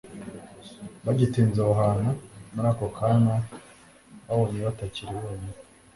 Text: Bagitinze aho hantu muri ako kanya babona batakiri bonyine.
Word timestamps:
Bagitinze 1.05 1.57
aho 1.63 1.73
hantu 1.83 2.11
muri 2.53 2.67
ako 2.73 2.85
kanya 2.97 3.35
babona 4.27 4.57
batakiri 4.67 5.11
bonyine. 5.21 5.57